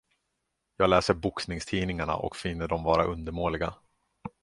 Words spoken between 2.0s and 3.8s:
och finner dem vara undermåliga.